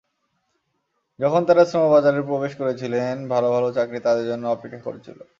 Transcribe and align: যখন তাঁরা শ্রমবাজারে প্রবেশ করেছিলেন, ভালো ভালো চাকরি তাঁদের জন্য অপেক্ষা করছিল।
যখন 1.19 1.41
তাঁরা 1.47 1.63
শ্রমবাজারে 1.65 2.21
প্রবেশ 2.21 2.53
করেছিলেন, 2.55 3.15
ভালো 3.29 3.47
ভালো 3.51 3.67
চাকরি 3.71 3.99
তাঁদের 3.99 4.25
জন্য 4.27 4.43
অপেক্ষা 4.47 4.81
করছিল। 4.87 5.19